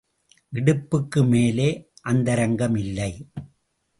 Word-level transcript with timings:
இடுப்புக்கு 0.53 1.21
மேலே 1.27 1.67
அந்தரங்கம் 2.01 2.75
இல்லை. 2.75 3.11